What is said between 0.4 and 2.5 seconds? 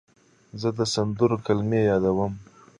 زه د سندرو کلمې یادوم.